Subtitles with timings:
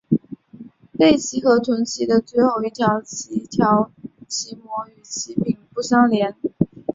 [0.97, 3.03] 背鳍与臀鳍的最后一鳍
[3.47, 3.91] 条
[4.27, 6.35] 鳍膜与尾柄不相连。